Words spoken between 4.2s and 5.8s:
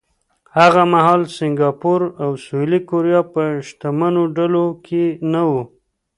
ډله کې نه وو.